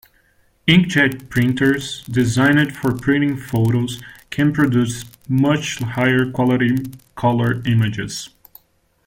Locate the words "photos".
3.37-4.01